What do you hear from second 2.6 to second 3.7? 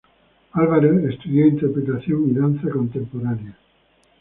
Contemporánea.